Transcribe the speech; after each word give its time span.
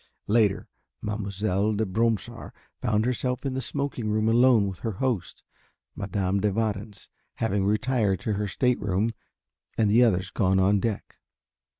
Later 0.25 0.67
Mademoiselle 1.03 1.75
de 1.75 1.85
Bromsart 1.85 2.55
found 2.81 3.05
herself 3.05 3.45
in 3.45 3.53
the 3.53 3.61
smoking 3.61 4.09
room 4.09 4.27
alone 4.27 4.67
with 4.67 4.79
her 4.79 4.93
host, 4.93 5.43
Madame 5.95 6.39
de 6.39 6.51
Warens 6.51 7.11
having 7.35 7.65
retired 7.65 8.19
to 8.21 8.33
her 8.33 8.47
state 8.47 8.79
room 8.81 9.11
and 9.77 9.91
the 9.91 10.03
others 10.03 10.31
gone 10.31 10.57
on 10.59 10.79
deck. 10.79 11.17